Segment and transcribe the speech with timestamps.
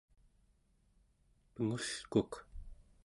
[1.53, 2.31] pengulkuk